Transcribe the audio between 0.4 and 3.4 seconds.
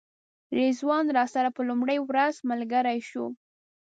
رضوان راسره په لومړۍ ورځ ملګری شو.